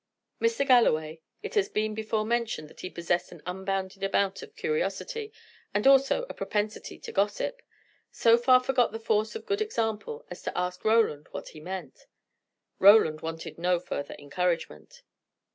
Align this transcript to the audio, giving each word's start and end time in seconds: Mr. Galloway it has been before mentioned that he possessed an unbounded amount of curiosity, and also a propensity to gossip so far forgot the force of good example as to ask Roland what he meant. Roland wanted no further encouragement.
Mr. 0.41 0.65
Galloway 0.67 1.21
it 1.43 1.53
has 1.53 1.69
been 1.69 1.93
before 1.93 2.25
mentioned 2.25 2.67
that 2.71 2.79
he 2.79 2.89
possessed 2.89 3.31
an 3.31 3.43
unbounded 3.45 4.01
amount 4.01 4.41
of 4.41 4.55
curiosity, 4.55 5.31
and 5.75 5.85
also 5.85 6.25
a 6.27 6.33
propensity 6.33 6.97
to 6.97 7.11
gossip 7.11 7.61
so 8.09 8.35
far 8.35 8.59
forgot 8.59 8.91
the 8.91 8.99
force 8.99 9.35
of 9.35 9.45
good 9.45 9.61
example 9.61 10.25
as 10.31 10.41
to 10.41 10.57
ask 10.57 10.83
Roland 10.83 11.27
what 11.29 11.49
he 11.49 11.59
meant. 11.59 12.07
Roland 12.79 13.21
wanted 13.21 13.59
no 13.59 13.79
further 13.79 14.15
encouragement. 14.17 15.03